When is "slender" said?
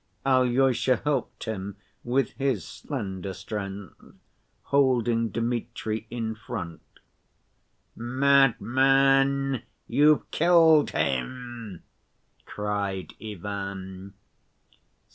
2.65-3.35